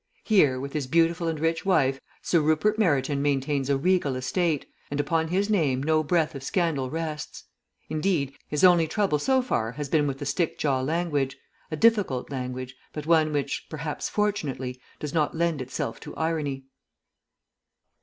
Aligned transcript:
Here, 0.23 0.59
with 0.59 0.73
his 0.73 0.87
beautiful 0.87 1.27
and 1.27 1.39
rich 1.39 1.63
wife, 1.63 2.01
Sir 2.23 2.39
Rupert 2.41 2.79
Meryton 2.79 3.21
maintains 3.21 3.69
a 3.69 3.77
regal 3.77 4.19
state, 4.23 4.65
and 4.89 4.99
upon 4.99 5.27
his 5.27 5.47
name 5.47 5.83
no 5.83 6.01
breath 6.03 6.33
of 6.33 6.41
scandal 6.41 6.89
rests. 6.89 7.43
Indeed, 7.87 8.33
his 8.47 8.63
only 8.63 8.87
trouble 8.87 9.19
so 9.19 9.43
far 9.43 9.73
has 9.73 9.89
been 9.89 10.07
with 10.07 10.17
the 10.17 10.25
Stickjaw 10.25 10.81
language 10.83 11.37
a 11.69 11.75
difficult 11.75 12.31
language, 12.31 12.75
but 12.93 13.05
one 13.05 13.31
which, 13.31 13.67
perhaps 13.69 14.09
fortunately, 14.09 14.81
does 14.99 15.13
not 15.13 15.35
lend 15.37 15.61
itself 15.61 15.99
to 15.99 16.15
irony. 16.15 16.65